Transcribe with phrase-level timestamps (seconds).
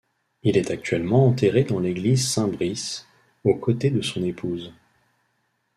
[0.41, 3.05] Il est actuellement enterré dans l'église Saint-Brice,
[3.45, 4.73] aux-côtés de son épouse.